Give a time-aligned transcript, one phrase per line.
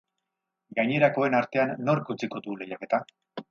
[0.79, 3.05] Gainerakoen artean, nork utziko du lehiaketa?